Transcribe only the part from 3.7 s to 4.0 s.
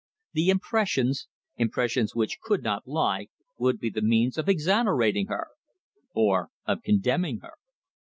be